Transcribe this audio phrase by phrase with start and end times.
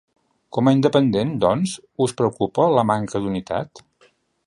[0.55, 1.75] Com a independent, doncs,
[2.07, 3.89] us preocupa la manca d’unitat?